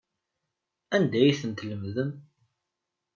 Anda 0.95 1.17
ay 1.21 1.33
ten-tlemdem? 1.39 2.11